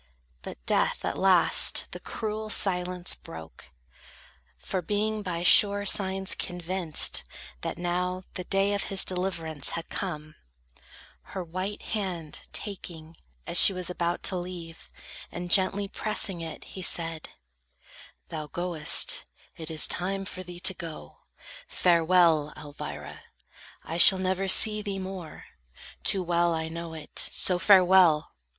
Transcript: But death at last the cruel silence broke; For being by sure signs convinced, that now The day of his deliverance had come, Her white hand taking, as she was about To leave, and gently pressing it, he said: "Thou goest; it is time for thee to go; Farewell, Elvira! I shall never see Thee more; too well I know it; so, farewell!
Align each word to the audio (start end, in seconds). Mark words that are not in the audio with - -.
But 0.41 0.57
death 0.65 1.05
at 1.05 1.15
last 1.15 1.87
the 1.91 1.99
cruel 1.99 2.49
silence 2.49 3.13
broke; 3.13 3.69
For 4.57 4.81
being 4.81 5.21
by 5.21 5.43
sure 5.43 5.85
signs 5.85 6.33
convinced, 6.33 7.23
that 7.61 7.77
now 7.77 8.23
The 8.33 8.45
day 8.45 8.73
of 8.73 8.85
his 8.85 9.05
deliverance 9.05 9.69
had 9.77 9.89
come, 9.89 10.33
Her 11.37 11.43
white 11.43 11.83
hand 11.83 12.39
taking, 12.51 13.15
as 13.45 13.59
she 13.59 13.73
was 13.73 13.91
about 13.91 14.23
To 14.23 14.37
leave, 14.37 14.89
and 15.31 15.51
gently 15.51 15.87
pressing 15.87 16.41
it, 16.41 16.63
he 16.63 16.81
said: 16.81 17.29
"Thou 18.29 18.47
goest; 18.47 19.25
it 19.55 19.69
is 19.69 19.85
time 19.87 20.25
for 20.25 20.41
thee 20.41 20.59
to 20.61 20.73
go; 20.73 21.19
Farewell, 21.67 22.53
Elvira! 22.57 23.21
I 23.83 23.97
shall 23.99 24.17
never 24.17 24.47
see 24.47 24.81
Thee 24.81 24.97
more; 24.97 25.45
too 26.03 26.23
well 26.23 26.55
I 26.55 26.69
know 26.69 26.95
it; 26.95 27.19
so, 27.19 27.59
farewell! 27.59 28.31